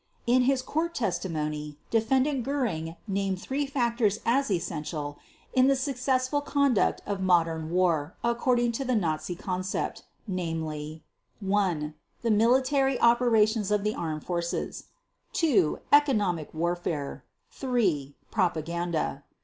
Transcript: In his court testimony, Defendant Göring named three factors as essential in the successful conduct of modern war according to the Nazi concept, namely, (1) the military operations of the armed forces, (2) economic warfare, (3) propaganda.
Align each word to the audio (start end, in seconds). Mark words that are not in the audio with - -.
In 0.25 0.45
his 0.49 0.63
court 0.63 0.95
testimony, 0.95 1.77
Defendant 1.91 2.43
Göring 2.43 2.97
named 3.07 3.39
three 3.39 3.67
factors 3.67 4.17
as 4.25 4.49
essential 4.49 5.19
in 5.53 5.67
the 5.67 5.75
successful 5.75 6.41
conduct 6.41 7.03
of 7.05 7.21
modern 7.21 7.69
war 7.69 8.15
according 8.23 8.71
to 8.71 8.83
the 8.83 8.95
Nazi 8.95 9.35
concept, 9.35 10.01
namely, 10.27 11.03
(1) 11.39 11.93
the 12.23 12.31
military 12.31 12.99
operations 12.99 13.69
of 13.69 13.83
the 13.83 13.93
armed 13.93 14.23
forces, 14.25 14.85
(2) 15.33 15.77
economic 15.93 16.51
warfare, 16.51 17.23
(3) 17.51 18.15
propaganda. 18.31 19.23